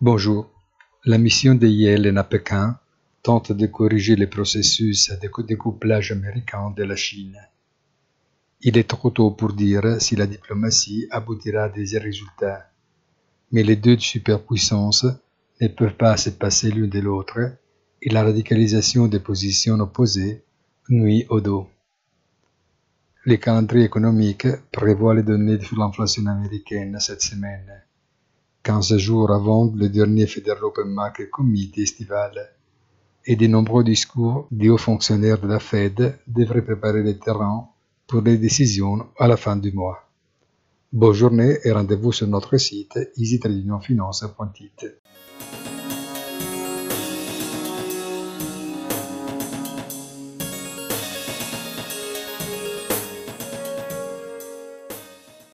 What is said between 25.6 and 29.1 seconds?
sur l'inflation américaine cette semaine, 15